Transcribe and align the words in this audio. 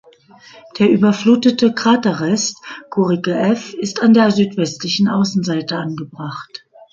Der 0.79 0.89
überflutete 0.89 1.75
Kraterrest 1.75 2.57
Guericke 2.89 3.35
F 3.35 3.75
ist 3.75 4.01
an 4.01 4.15
der 4.15 4.31
südwestlichen 4.31 5.07
Außenseite 5.07 5.75
angebracht. 5.77 6.65